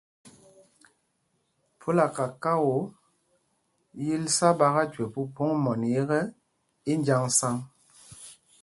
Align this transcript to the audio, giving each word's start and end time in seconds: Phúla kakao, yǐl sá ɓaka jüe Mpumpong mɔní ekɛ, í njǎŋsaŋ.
Phúla 1.79 2.05
kakao, 2.15 2.75
yǐl 4.05 4.23
sá 4.35 4.47
ɓaka 4.59 4.83
jüe 4.91 5.05
Mpumpong 5.09 5.55
mɔní 5.63 5.87
ekɛ, 6.01 6.19
í 6.91 6.93
njǎŋsaŋ. 6.99 7.55